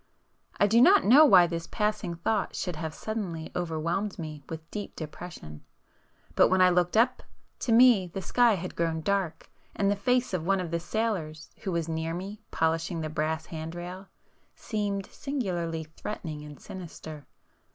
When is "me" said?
4.17-4.41, 7.71-8.07, 12.15-12.41